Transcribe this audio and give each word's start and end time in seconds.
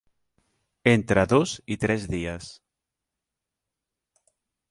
Entre 0.91 1.25
dos 1.33 1.53
i 1.75 1.77
tres 1.83 2.07
dies. 2.15 2.49